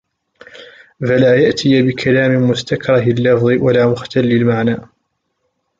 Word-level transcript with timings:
فَلَا 1.01 1.35
يَأْتِيَ 1.35 1.81
بِكَلَامٍ 1.81 2.31
مُسْتَكْرَهِ 2.49 3.03
اللَّفْظِ 3.03 3.43
وَلَا 3.43 3.87
مُخْتَلِّ 3.87 4.31
الْمَعْنَى 4.31 4.77